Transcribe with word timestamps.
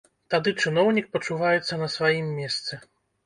Тады 0.33 0.53
чыноўнік 0.63 1.11
пачуваецца 1.17 1.79
на 1.83 1.91
сваім 1.97 2.31
месцы. 2.39 2.81